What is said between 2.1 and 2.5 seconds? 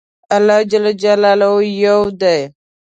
دی